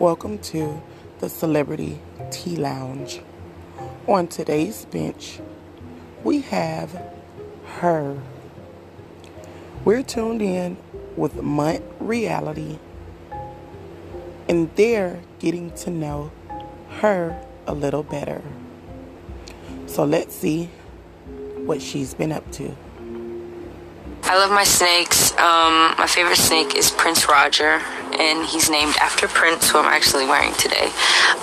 Welcome 0.00 0.38
to 0.38 0.82
the 1.18 1.28
Celebrity 1.28 2.00
Tea 2.30 2.56
Lounge. 2.56 3.20
On 4.08 4.26
today's 4.26 4.86
bench, 4.86 5.40
we 6.24 6.40
have 6.40 6.98
her. 7.80 8.16
We're 9.84 10.02
tuned 10.02 10.40
in 10.40 10.78
with 11.18 11.34
Munt 11.34 11.82
Reality, 12.00 12.78
and 14.48 14.74
they're 14.74 15.20
getting 15.38 15.70
to 15.72 15.90
know 15.90 16.32
her 17.00 17.38
a 17.66 17.74
little 17.74 18.02
better. 18.02 18.40
So 19.84 20.06
let's 20.06 20.34
see 20.34 20.70
what 21.66 21.82
she's 21.82 22.14
been 22.14 22.32
up 22.32 22.50
to. 22.52 22.74
I 24.22 24.38
love 24.38 24.50
my 24.50 24.64
snakes. 24.64 25.32
Um, 25.32 25.94
my 25.98 26.06
favorite 26.06 26.38
snake 26.38 26.74
is 26.74 26.90
Prince 26.90 27.28
Roger, 27.28 27.82
and 28.20 28.46
he's 28.46 28.68
named 28.68 28.94
after 29.00 29.26
Prince, 29.26 29.70
who 29.70 29.78
I'm 29.78 29.86
actually 29.86 30.26
wearing 30.26 30.52
today. 30.54 30.92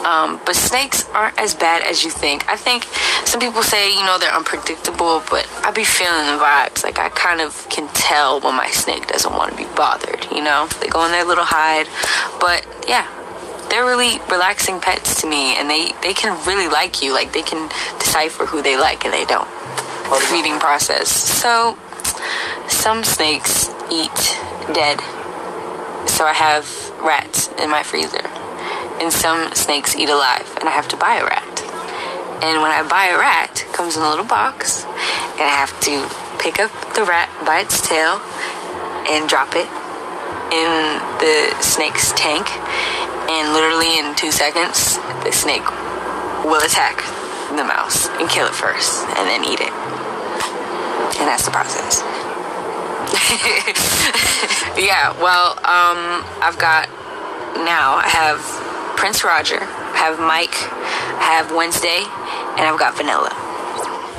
Um, 0.05 0.39
but 0.45 0.55
snakes 0.55 1.09
aren't 1.09 1.37
as 1.39 1.55
bad 1.55 1.81
as 1.81 2.03
you 2.03 2.11
think. 2.11 2.47
I 2.47 2.55
think 2.55 2.83
some 3.25 3.39
people 3.39 3.63
say, 3.63 3.89
you 3.89 4.05
know, 4.05 4.19
they're 4.19 4.33
unpredictable, 4.33 5.23
but 5.29 5.49
I 5.65 5.71
be 5.71 5.83
feeling 5.83 6.27
the 6.27 6.37
vibes. 6.37 6.83
Like, 6.83 6.99
I 6.99 7.09
kind 7.09 7.41
of 7.41 7.67
can 7.69 7.87
tell 7.93 8.39
when 8.39 8.55
my 8.55 8.69
snake 8.69 9.07
doesn't 9.07 9.33
want 9.33 9.51
to 9.51 9.57
be 9.57 9.65
bothered, 9.75 10.27
you 10.31 10.43
know? 10.43 10.67
They 10.79 10.87
go 10.87 11.03
in 11.05 11.11
their 11.11 11.25
little 11.25 11.45
hide. 11.45 11.87
But 12.39 12.61
yeah, 12.87 13.09
they're 13.69 13.85
really 13.85 14.19
relaxing 14.29 14.79
pets 14.79 15.19
to 15.21 15.27
me, 15.27 15.57
and 15.57 15.67
they, 15.69 15.93
they 16.03 16.13
can 16.13 16.37
really 16.45 16.67
like 16.67 17.01
you. 17.01 17.11
Like, 17.11 17.33
they 17.33 17.41
can 17.41 17.69
decipher 17.97 18.45
who 18.45 18.61
they 18.61 18.77
like 18.77 19.03
and 19.03 19.13
they 19.13 19.25
don't. 19.25 19.49
Feeding 20.29 20.59
process. 20.59 21.09
So, 21.09 21.77
some 22.69 23.03
snakes 23.03 23.69
eat 23.91 24.39
dead. 24.73 25.01
So 26.07 26.25
I 26.25 26.33
have 26.33 26.65
rats 27.01 27.49
in 27.59 27.69
my 27.69 27.83
freezer. 27.83 28.25
And 28.99 29.13
some 29.13 29.53
snakes 29.53 29.95
eat 29.95 30.09
alive, 30.09 30.49
and 30.59 30.67
I 30.67 30.71
have 30.71 30.87
to 30.89 30.97
buy 30.97 31.17
a 31.17 31.23
rat. 31.23 31.61
And 32.41 32.61
when 32.61 32.71
I 32.71 32.81
buy 32.87 33.13
a 33.13 33.17
rat, 33.17 33.65
it 33.67 33.73
comes 33.73 33.95
in 33.95 34.01
a 34.01 34.09
little 34.09 34.25
box, 34.25 34.85
and 35.37 35.45
I 35.45 35.53
have 35.53 35.73
to 35.81 36.09
pick 36.41 36.59
up 36.59 36.71
the 36.95 37.03
rat 37.05 37.29
by 37.45 37.59
its 37.61 37.81
tail 37.81 38.17
and 39.05 39.29
drop 39.29 39.53
it 39.53 39.69
in 40.49 40.97
the 41.21 41.53
snake's 41.61 42.11
tank. 42.13 42.49
And 43.29 43.53
literally 43.53 43.99
in 43.99 44.15
two 44.15 44.31
seconds, 44.31 44.97
the 45.21 45.31
snake 45.31 45.65
will 46.41 46.63
attack 46.65 46.97
the 47.53 47.63
mouse 47.63 48.09
and 48.17 48.29
kill 48.29 48.47
it 48.47 48.55
first, 48.55 49.05
and 49.17 49.29
then 49.29 49.45
eat 49.45 49.61
it. 49.61 49.73
And 51.21 51.29
that's 51.29 51.45
the 51.45 51.51
process. 51.51 52.01
yeah, 54.77 55.15
well, 55.21 55.51
um, 55.63 56.23
I've 56.41 56.57
got 56.59 56.89
now, 57.63 57.95
I 57.95 58.07
have 58.09 58.97
Prince 58.97 59.23
Roger, 59.23 59.59
I 59.61 59.97
have 59.97 60.19
Mike, 60.19 60.55
I 61.19 61.31
have 61.39 61.51
Wednesday, 61.51 62.03
and 62.57 62.67
I've 62.67 62.77
got 62.77 62.97
Vanilla. 62.97 63.31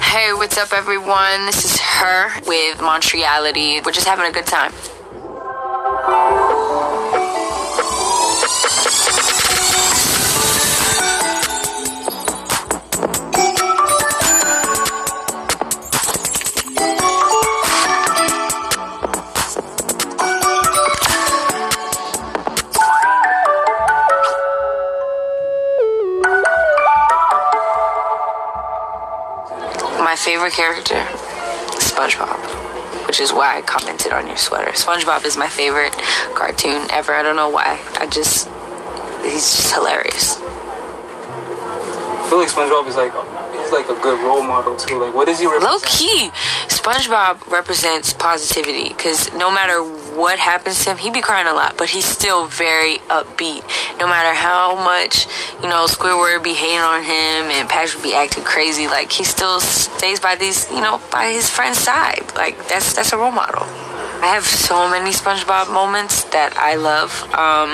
Hey, 0.00 0.32
what's 0.32 0.56
up, 0.56 0.72
everyone? 0.72 1.44
This 1.47 1.65
is 1.65 1.78
her 1.81 2.31
with 2.47 2.81
Montreality. 2.81 3.81
We're 3.84 3.93
just 3.93 4.06
having 4.06 4.26
a 4.26 4.32
good 4.32 4.47
time. 4.47 4.72
Favorite 30.28 30.53
character, 30.53 31.00
SpongeBob, 31.81 32.37
which 33.06 33.19
is 33.19 33.33
why 33.33 33.56
I 33.56 33.62
commented 33.62 34.12
on 34.12 34.27
your 34.27 34.37
sweater. 34.37 34.72
SpongeBob 34.72 35.25
is 35.25 35.39
my 35.39 35.49
favorite 35.49 35.94
cartoon 36.34 36.87
ever. 36.91 37.15
I 37.15 37.22
don't 37.22 37.34
know 37.34 37.49
why. 37.49 37.81
I 37.94 38.06
just, 38.09 38.47
he's 39.22 39.56
just 39.56 39.72
hilarious. 39.72 40.37
I 40.37 42.27
feel 42.28 42.41
like 42.41 42.50
SpongeBob 42.50 42.87
is 42.88 42.97
like 42.97 43.12
he's 43.59 43.72
like 43.72 43.88
a 43.88 43.99
good 44.03 44.21
role 44.22 44.43
model 44.43 44.77
too. 44.77 44.99
Like, 44.99 45.15
what 45.15 45.28
does 45.28 45.41
he 45.41 45.47
represent? 45.47 45.72
Low 45.72 45.78
key, 45.81 46.28
SpongeBob 46.69 47.50
represents 47.50 48.12
positivity 48.12 48.91
because 48.91 49.33
no 49.33 49.50
matter 49.50 49.81
what 50.19 50.39
happens 50.39 50.84
to 50.84 50.91
him, 50.91 50.99
he 50.99 51.11
be 51.11 51.21
crying 51.21 51.47
a 51.47 51.53
lot, 51.55 51.79
but 51.79 51.89
he's 51.89 52.05
still 52.05 52.47
very 52.47 52.99
upbeat. 53.09 53.62
No 53.99 54.06
matter 54.06 54.34
how 54.34 54.75
much, 54.75 55.27
you 55.62 55.69
know, 55.69 55.87
Squidward 55.87 56.43
be 56.43 56.55
hating 56.55 56.81
on 56.81 57.03
him 57.03 57.51
and 57.55 57.69
Patrick 57.69 58.03
be 58.03 58.15
acting 58.15 58.43
crazy, 58.43 58.89
like 58.89 59.12
he 59.12 59.23
still 59.23 59.61
stays 59.61 60.19
by 60.19 60.34
these, 60.34 60.69
you 60.71 60.81
know, 60.81 61.01
by 61.12 61.31
his 61.31 61.49
friend's 61.49 61.79
side. 61.79 62.25
Like 62.34 62.56
that's 62.69 62.95
that's 62.95 63.12
a 63.12 63.17
role 63.17 63.31
model. 63.31 63.62
I 64.21 64.34
have 64.34 64.45
so 64.45 64.91
many 64.91 65.11
SpongeBob 65.11 65.73
moments 65.73 66.25
that 66.35 66.56
I 66.56 66.75
love. 66.75 67.23
Um, 67.33 67.71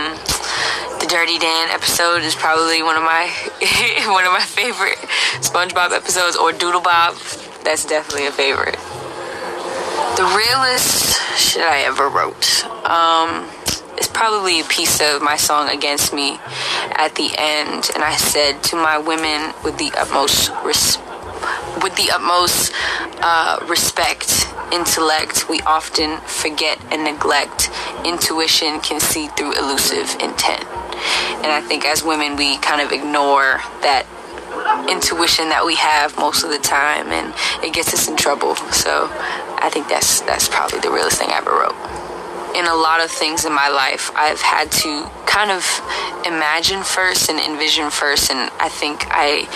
the 1.01 1.07
Dirty 1.07 1.39
Dan 1.39 1.71
episode 1.71 2.23
is 2.23 2.35
probably 2.35 2.83
one 2.83 2.97
of 2.97 3.03
my 3.03 3.33
one 4.13 4.25
of 4.25 4.33
my 4.33 4.45
favorite 4.45 4.99
SpongeBob 5.41 5.93
episodes, 5.93 6.37
or 6.37 6.53
Doodle 6.53 6.83
Bob. 6.83 7.17
That's 7.65 7.87
definitely 7.87 8.27
a 8.27 8.33
favorite. 8.33 8.77
The 10.17 10.23
realest 10.23 11.21
shit 11.37 11.63
I 11.63 11.83
ever 11.87 12.09
wrote. 12.09 12.65
Um, 12.87 13.51
it's 13.97 14.07
probably 14.07 14.61
a 14.61 14.65
piece 14.65 15.01
of 15.01 15.21
my 15.23 15.37
song 15.37 15.69
"Against 15.69 16.15
Me" 16.15 16.39
at 16.95 17.17
the 17.17 17.35
end, 17.37 17.91
and 17.95 18.05
I 18.05 18.15
said 18.15 18.63
to 18.71 18.77
my 18.77 18.97
women 18.97 19.53
with 19.65 19.77
the 19.79 19.91
utmost 19.99 20.51
with 21.83 21.97
the 21.97 22.13
utmost 22.13 22.73
uh, 23.23 23.59
respect, 23.67 24.47
intellect, 24.73 25.49
we 25.49 25.61
often 25.63 26.21
forget 26.21 26.79
and 26.93 27.03
neglect. 27.03 27.71
Intuition 28.05 28.79
can 28.81 29.01
see 29.01 29.27
through 29.29 29.55
elusive 29.59 30.15
intent. 30.21 30.65
And 31.43 31.51
I 31.51 31.61
think 31.61 31.85
as 31.85 32.05
women, 32.05 32.37
we 32.37 32.59
kind 32.59 32.81
of 32.81 32.93
ignore 32.93 33.61
that 33.83 34.07
intuition 34.89 35.49
that 35.49 35.65
we 35.65 35.75
have 35.77 36.17
most 36.17 36.45
of 36.45 36.51
the 36.51 36.59
time, 36.59 37.09
and 37.09 37.35
it 37.65 37.75
gets 37.75 37.93
us 37.93 38.09
in 38.09 38.17
trouble. 38.17 38.57
So 38.71 39.11
I 39.65 39.71
think 39.71 39.89
that's 39.89 40.21
that's 40.23 40.47
probably 40.47 40.81
the 40.81 40.91
realest 40.91 41.19
thing 41.19 41.31
I 41.31 41.39
ever 41.39 41.51
wrote. 41.51 41.75
In 42.55 42.67
a 42.67 42.77
lot 42.77 43.03
of 43.03 43.11
things 43.11 43.45
in 43.45 43.53
my 43.53 43.69
life, 43.69 44.13
I've 44.15 44.41
had 44.41 44.71
to 44.85 45.11
kind 45.27 45.51
of 45.51 45.65
imagine 46.27 46.85
first 46.85 47.31
and 47.31 47.41
envision 47.41 47.91
first, 47.91 48.31
and 48.31 48.53
I 48.61 48.69
think 48.69 49.07
I 49.09 49.49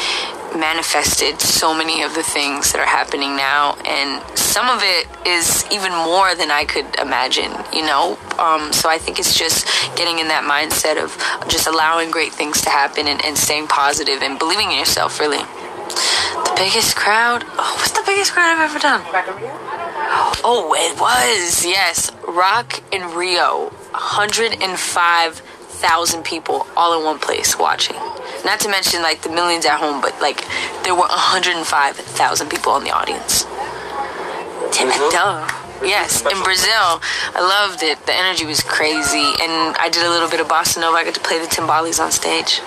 manifested 0.57 1.41
so 1.41 1.75
many 1.75 2.03
of 2.03 2.15
the 2.15 2.23
things 2.23 2.73
that 2.73 2.81
are 2.81 2.89
happening 2.89 3.37
now 3.37 3.77
and 3.85 4.23
some 4.37 4.69
of 4.69 4.81
it 4.83 5.07
is 5.27 5.65
even 5.71 5.93
more 5.93 6.35
than 6.35 6.51
i 6.51 6.65
could 6.65 6.87
imagine 6.99 7.53
you 7.73 7.85
know? 7.85 8.17
Um, 8.39 8.73
so 8.73 8.89
i 8.89 8.97
think 8.99 9.19
it's 9.19 9.37
just 9.37 9.67
getting 9.97 10.19
in 10.19 10.29
that 10.29 10.45
mindset 10.45 10.97
of 10.97 11.13
just 11.49 11.67
allowing 11.67 12.11
great 12.11 12.33
things 12.33 12.63
to 12.63 12.71
happen 12.71 13.09
and, 13.09 13.23
and 13.25 13.37
staying 13.37 13.67
positive 13.67 14.23
and 14.23 14.39
believing 14.39 14.73
in 14.73 14.79
yourself 14.79 15.21
really. 15.21 15.39
The 15.39 16.55
biggest 16.57 16.97
crowd 16.97 17.45
oh 17.47 17.75
what's 17.77 17.93
the 17.93 18.03
biggest 18.07 18.33
crowd 18.33 18.57
i've 18.57 18.71
ever 18.71 18.79
done 18.79 19.05
Oh, 20.45 20.75
it 20.77 21.01
was. 21.01 21.65
Yes. 21.65 22.11
Rock 22.27 22.83
in 22.93 23.15
Rio. 23.15 23.71
105,000 23.93 26.23
people 26.25 26.67
all 26.77 26.99
in 26.99 27.05
one 27.05 27.19
place 27.19 27.57
watching. 27.59 27.97
Not 28.45 28.61
to 28.61 28.69
mention 28.69 29.03
like 29.03 29.23
the 29.23 29.31
millions 29.31 29.65
at 29.67 29.79
home, 29.79 30.01
but 30.01 30.21
like 30.21 30.45
there 30.85 30.95
were 30.95 31.09
105,000 31.09 32.49
people 32.49 32.77
in 32.77 32.85
the 32.85 32.91
audience. 32.91 33.45
Damn 34.73 34.89
it, 34.89 35.11
duh. 35.11 35.49
Yes, 35.83 36.23
in 36.23 36.43
Brazil. 36.43 37.01
I 37.35 37.41
loved 37.41 37.83
it. 37.83 38.05
The 38.07 38.13
energy 38.13 38.45
was 38.45 38.61
crazy. 38.61 39.35
And 39.41 39.77
I 39.79 39.89
did 39.91 40.05
a 40.05 40.11
little 40.11 40.29
bit 40.29 40.41
of 40.41 40.49
bossa 40.49 40.79
nova. 40.81 40.99
I 40.99 41.05
got 41.05 41.15
to 41.15 41.21
play 41.21 41.39
the 41.39 41.47
timbales 41.47 42.01
on 42.03 42.11
stage. 42.11 42.61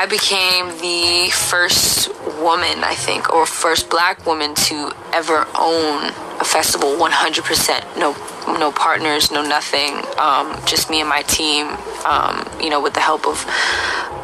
I 0.00 0.06
became 0.06 0.68
the 0.80 1.30
first 1.30 2.08
woman, 2.40 2.82
I 2.82 2.94
think, 2.94 3.28
or 3.28 3.44
first 3.44 3.90
black 3.90 4.24
woman 4.24 4.54
to 4.54 4.92
ever 5.12 5.46
own 5.58 6.04
a 6.40 6.44
festival 6.44 6.96
100%. 6.96 7.98
No 7.98 8.16
no 8.58 8.72
partners, 8.72 9.30
no 9.30 9.42
nothing. 9.42 10.00
Um, 10.18 10.58
just 10.64 10.88
me 10.88 11.00
and 11.00 11.08
my 11.08 11.20
team. 11.20 11.66
Um, 12.06 12.48
you 12.62 12.70
know, 12.70 12.80
with 12.80 12.94
the 12.94 13.00
help 13.00 13.26
of 13.26 13.44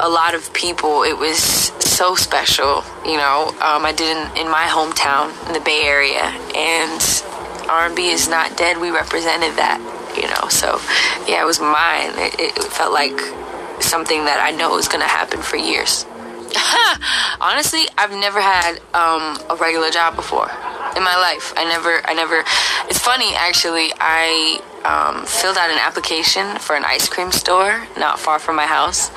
a 0.00 0.08
lot 0.08 0.34
of 0.34 0.50
people, 0.55 1.02
it 1.02 1.19
was 1.19 1.37
so 1.84 2.14
special. 2.14 2.82
You 3.05 3.19
know, 3.19 3.49
um, 3.61 3.84
I 3.84 3.93
did 3.94 4.17
in, 4.17 4.46
in 4.46 4.50
my 4.50 4.64
hometown 4.64 5.29
in 5.46 5.52
the 5.52 5.61
Bay 5.61 5.82
Area, 5.84 6.25
and 6.56 7.69
R&B 7.69 8.08
is 8.08 8.31
not 8.31 8.56
dead. 8.56 8.79
We 8.79 8.88
represented 8.88 9.52
that. 9.56 9.76
You 10.17 10.26
know, 10.29 10.49
so 10.49 10.81
yeah, 11.31 11.43
it 11.43 11.44
was 11.44 11.61
mine. 11.61 12.12
It, 12.17 12.56
it 12.56 12.64
felt 12.64 12.94
like 12.94 13.20
something 13.81 14.25
that 14.25 14.40
I 14.43 14.56
know 14.56 14.78
is 14.78 14.88
going 14.88 15.00
to 15.00 15.08
happen 15.08 15.43
for 15.43 15.56
years. 15.56 16.06
Honestly, 17.40 17.82
I've 17.99 18.12
never 18.12 18.40
had 18.40 18.78
um, 18.94 19.38
a 19.50 19.56
regular 19.56 19.90
job 19.90 20.17
before 20.17 20.50
in 20.96 21.02
my 21.02 21.17
life. 21.17 21.52
I 21.56 21.64
never, 21.64 22.00
I 22.05 22.14
never. 22.14 22.43
It's 22.88 22.99
funny 22.99 23.34
actually. 23.34 23.93
I 24.00 24.61
um, 24.84 25.26
filled 25.26 25.56
out 25.58 25.70
an 25.70 25.78
application 25.78 26.58
for 26.58 26.76
an 26.76 26.84
ice 26.84 27.08
cream 27.08 27.32
store 27.32 27.87
not 27.99 28.19
far 28.19 28.38
from 28.38 28.56
my 28.56 28.67
house, 28.67 29.11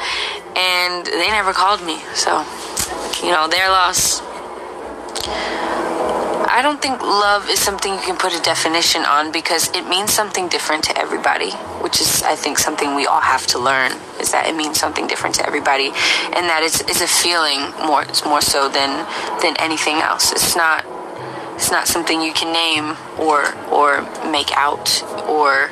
and 0.55 1.05
they 1.05 1.29
never 1.29 1.53
called 1.53 1.83
me. 1.85 1.99
So, 2.13 2.45
you 3.23 3.31
know, 3.31 3.47
their 3.47 3.69
loss. 3.69 4.21
I 6.59 6.61
don't 6.61 6.81
think 6.81 7.01
love 7.01 7.49
is 7.49 7.57
something 7.57 7.93
you 7.93 8.01
can 8.01 8.17
put 8.17 8.37
a 8.37 8.41
definition 8.41 9.05
on 9.05 9.31
because 9.31 9.69
it 9.69 9.87
means 9.87 10.11
something 10.11 10.49
different 10.49 10.83
to 10.83 10.97
everybody, 10.97 11.51
which 11.79 12.01
is, 12.01 12.21
I 12.21 12.35
think, 12.35 12.59
something 12.59 12.95
we 12.95 13.05
all 13.05 13.21
have 13.21 13.47
to 13.47 13.59
learn 13.59 13.93
is 14.19 14.33
that 14.33 14.45
it 14.45 14.57
means 14.57 14.77
something 14.77 15.07
different 15.07 15.35
to 15.35 15.47
everybody 15.47 15.85
and 16.35 16.51
that 16.51 16.59
it's, 16.61 16.81
it's 16.81 16.99
a 16.99 17.07
feeling 17.07 17.71
more, 17.87 18.03
more 18.25 18.41
so 18.41 18.67
than, 18.67 19.07
than 19.41 19.55
anything 19.55 20.03
else. 20.03 20.33
It's 20.33 20.57
not, 20.57 20.83
it's 21.55 21.71
not 21.71 21.87
something 21.87 22.21
you 22.21 22.33
can 22.33 22.51
name 22.51 22.97
or, 23.17 23.55
or 23.71 24.01
make 24.29 24.51
out 24.57 25.01
or, 25.29 25.71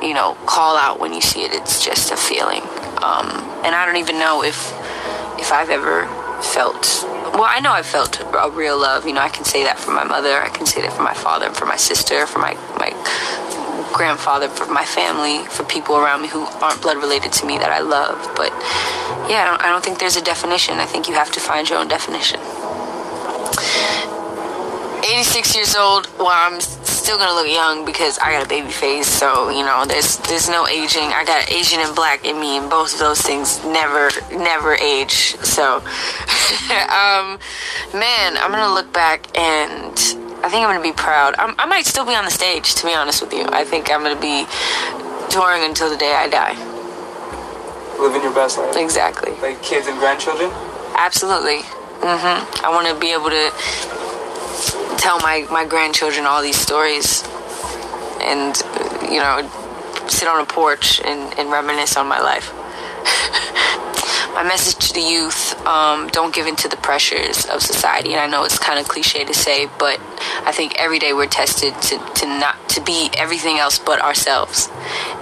you 0.00 0.14
know, 0.14 0.38
call 0.46 0.76
out 0.76 1.00
when 1.00 1.12
you 1.12 1.20
see 1.20 1.42
it. 1.42 1.52
It's 1.54 1.84
just 1.84 2.12
a 2.12 2.16
feeling. 2.16 2.62
Um, 3.02 3.34
and 3.66 3.74
I 3.74 3.82
don't 3.84 3.96
even 3.96 4.20
know 4.20 4.44
if, 4.44 4.70
if 5.40 5.50
I've 5.50 5.70
ever 5.70 6.06
felt 6.54 6.86
well, 7.34 7.46
I 7.48 7.60
know 7.60 7.72
I 7.72 7.82
felt 7.82 8.20
a 8.20 8.50
real 8.50 8.78
love. 8.78 9.06
You 9.06 9.12
know, 9.12 9.20
I 9.20 9.28
can 9.28 9.44
say 9.44 9.64
that 9.64 9.78
for 9.78 9.92
my 9.92 10.04
mother. 10.04 10.40
I 10.40 10.48
can 10.48 10.66
say 10.66 10.82
that 10.82 10.92
for 10.92 11.02
my 11.02 11.14
father, 11.14 11.50
for 11.50 11.66
my 11.66 11.76
sister, 11.76 12.26
for 12.26 12.38
my 12.38 12.54
my 12.78 12.90
grandfather, 13.92 14.48
for 14.48 14.66
my 14.72 14.84
family, 14.84 15.46
for 15.46 15.64
people 15.64 15.96
around 15.96 16.22
me 16.22 16.28
who 16.28 16.42
aren't 16.62 16.80
blood 16.82 16.96
related 16.96 17.32
to 17.32 17.46
me 17.46 17.58
that 17.58 17.70
I 17.70 17.80
love. 17.80 18.18
But 18.36 18.50
yeah, 19.28 19.42
I 19.42 19.44
don't, 19.46 19.62
I 19.62 19.68
don't 19.68 19.84
think 19.84 19.98
there's 19.98 20.16
a 20.16 20.22
definition. 20.22 20.78
I 20.78 20.86
think 20.86 21.08
you 21.08 21.14
have 21.14 21.30
to 21.32 21.40
find 21.40 21.68
your 21.68 21.78
own 21.78 21.88
definition. 21.88 22.40
86 25.04 25.54
years 25.56 25.74
old. 25.74 26.08
Well, 26.18 26.30
I'm 26.30 26.60
still 27.00 27.16
gonna 27.16 27.32
look 27.32 27.48
young 27.48 27.84
because 27.84 28.18
I 28.18 28.32
got 28.32 28.44
a 28.44 28.48
baby 28.48 28.70
face. 28.70 29.06
So 29.06 29.48
you 29.48 29.64
know, 29.64 29.84
there's 29.86 30.18
there's 30.28 30.48
no 30.48 30.66
aging. 30.68 31.08
I 31.16 31.24
got 31.24 31.50
Asian 31.50 31.80
and 31.80 31.94
black 31.96 32.24
in 32.24 32.38
me, 32.38 32.58
and 32.58 32.68
both 32.68 32.92
of 32.94 33.00
those 33.00 33.20
things 33.20 33.64
never 33.64 34.10
never 34.30 34.74
age. 34.74 35.36
So, 35.40 35.76
um, 36.92 37.40
man, 37.96 38.36
I'm 38.36 38.50
gonna 38.52 38.74
look 38.74 38.92
back 38.92 39.26
and 39.36 39.92
I 40.44 40.48
think 40.48 40.64
I'm 40.64 40.70
gonna 40.72 40.82
be 40.82 40.92
proud. 40.92 41.34
I'm, 41.38 41.54
I 41.58 41.66
might 41.66 41.86
still 41.86 42.04
be 42.04 42.14
on 42.14 42.24
the 42.24 42.30
stage, 42.30 42.74
to 42.76 42.86
be 42.86 42.92
honest 42.92 43.22
with 43.22 43.32
you. 43.32 43.46
I 43.48 43.64
think 43.64 43.90
I'm 43.90 44.02
gonna 44.02 44.20
be 44.20 44.44
touring 45.30 45.64
until 45.64 45.88
the 45.88 45.96
day 45.96 46.12
I 46.14 46.28
die. 46.28 46.54
Living 47.98 48.22
your 48.22 48.34
best 48.34 48.58
life. 48.58 48.76
Exactly. 48.76 49.32
Like 49.40 49.62
kids 49.62 49.86
and 49.86 49.98
grandchildren. 49.98 50.50
Absolutely. 50.96 51.60
Mm-hmm. 52.00 52.64
I 52.64 52.70
want 52.70 52.88
to 52.88 52.94
be 52.98 53.12
able 53.12 53.28
to 53.28 53.52
tell 55.00 55.18
my, 55.20 55.46
my 55.50 55.64
grandchildren 55.64 56.26
all 56.26 56.42
these 56.42 56.58
stories 56.58 57.24
and, 58.20 58.54
you 59.10 59.18
know, 59.18 59.48
sit 60.08 60.28
on 60.28 60.40
a 60.40 60.44
porch 60.46 61.00
and, 61.00 61.38
and 61.38 61.50
reminisce 61.50 61.96
on 61.96 62.06
my 62.06 62.20
life. 62.20 62.52
my 64.34 64.44
message 64.44 64.88
to 64.88 64.94
the 64.94 65.00
youth 65.00 65.58
um, 65.66 66.06
don't 66.08 66.34
give 66.34 66.46
in 66.46 66.54
to 66.54 66.68
the 66.68 66.76
pressures 66.76 67.46
of 67.46 67.60
society 67.60 68.12
and 68.12 68.20
i 68.20 68.26
know 68.26 68.44
it's 68.44 68.58
kind 68.58 68.78
of 68.78 68.86
cliche 68.86 69.24
to 69.24 69.34
say 69.34 69.68
but 69.78 69.98
i 70.44 70.52
think 70.52 70.74
every 70.78 70.98
day 70.98 71.12
we're 71.12 71.26
tested 71.26 71.74
to, 71.82 71.98
to 72.14 72.26
not 72.26 72.56
to 72.68 72.80
be 72.80 73.10
everything 73.18 73.58
else 73.58 73.78
but 73.78 74.00
ourselves 74.00 74.68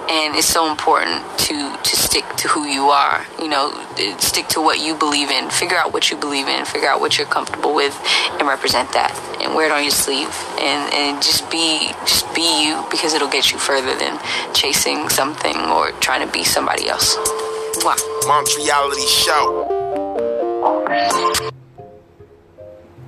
and 0.09 0.35
it's 0.35 0.47
so 0.47 0.69
important 0.69 1.23
to 1.37 1.77
to 1.83 1.95
stick 1.95 2.25
to 2.37 2.47
who 2.47 2.65
you 2.65 2.89
are 2.89 3.25
you 3.39 3.47
know 3.47 3.71
stick 4.19 4.47
to 4.47 4.61
what 4.61 4.79
you 4.79 4.95
believe 4.95 5.29
in. 5.29 5.49
Figure 5.49 5.77
out 5.77 5.93
what 5.93 6.09
you 6.09 6.17
believe 6.17 6.47
in 6.47 6.65
figure 6.65 6.87
out 6.87 6.99
what 6.99 7.17
you're 7.17 7.27
comfortable 7.27 7.75
with 7.75 7.95
and 8.39 8.47
represent 8.47 8.91
that 8.93 9.11
and 9.41 9.55
wear 9.55 9.65
it 9.67 9.71
on 9.71 9.81
your 9.81 9.91
sleeve. 9.91 10.33
And 10.59 10.93
and 10.93 11.21
just 11.21 11.49
be 11.51 11.91
just 12.05 12.33
be 12.33 12.63
you 12.63 12.85
because 12.89 13.13
it'll 13.13 13.29
get 13.29 13.51
you 13.51 13.57
further 13.57 13.95
than 13.97 14.19
chasing 14.53 15.09
something 15.09 15.57
or 15.57 15.91
trying 15.99 16.25
to 16.25 16.31
be 16.31 16.43
somebody 16.43 16.87
else. 16.87 17.17
Wow 17.83 17.95
Montreality 18.27 19.07
Show. 19.07 19.65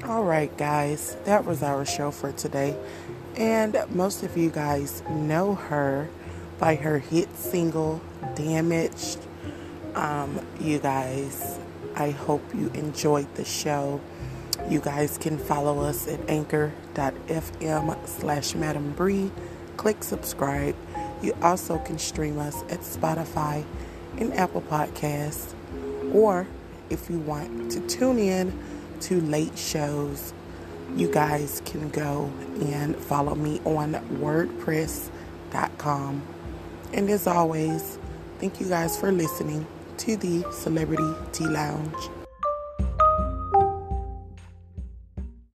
All 0.06 0.24
right, 0.24 0.56
guys, 0.57 1.15
that 1.25 1.45
was 1.45 1.63
our 1.63 1.86
show 1.86 2.12
for 2.12 2.31
today. 2.31 2.75
And 3.38 3.77
most 3.92 4.24
of 4.24 4.36
you 4.36 4.50
guys 4.50 5.04
know 5.09 5.56
her 5.56 6.09
by 6.62 6.75
her 6.75 7.00
hit 7.00 7.36
single, 7.36 8.00
Damaged. 8.36 9.18
Um, 9.96 10.40
you 10.60 10.78
guys, 10.78 11.58
I 11.96 12.12
hope 12.12 12.44
you 12.54 12.68
enjoyed 12.75 13.34
the 13.36 13.44
show. 13.44 14.00
You 14.69 14.80
guys 14.80 15.18
can 15.18 15.40
follow 15.40 15.80
us 15.80 16.08
at 16.08 16.19
anchor.fm 16.30 18.08
slash 18.08 18.54
Madam 18.54 18.92
Bree. 18.92 19.31
Click 19.75 20.04
subscribe. 20.04 20.75
You 21.24 21.35
also 21.42 21.80
can 21.80 21.97
stream 21.97 22.38
us 22.38 22.62
at 22.69 22.81
Spotify 22.81 23.66
and 24.18 24.31
Apple 24.35 24.62
Podcasts. 24.62 25.56
Or 26.14 26.45
if 26.92 27.09
you 27.09 27.18
want 27.19 27.71
to 27.71 27.80
tune 27.88 28.19
in 28.19 28.54
to 29.02 29.19
late 29.21 29.57
shows, 29.57 30.31
you 30.95 31.12
guys 31.12 31.59
can 31.66 31.90
go 31.90 32.31
and 32.62 32.95
follow 32.95 33.33
me 33.33 33.59
on 33.66 33.94
WordPress.com. 34.19 36.21
And 36.94 37.10
as 37.10 37.26
always, 37.26 37.98
thank 38.40 38.60
you 38.60 38.68
guys 38.68 38.98
for 39.00 39.12
listening 39.12 39.66
to 39.98 40.18
the 40.18 40.44
Celebrity 40.52 41.14
Tea 41.31 41.48
Lounge. 41.48 42.20